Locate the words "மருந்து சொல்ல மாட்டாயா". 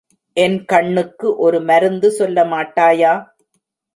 1.61-3.13